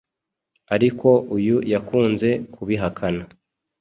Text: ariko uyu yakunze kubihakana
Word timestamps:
ariko 0.75 1.07
uyu 1.37 1.55
yakunze 1.71 2.29
kubihakana 2.53 3.23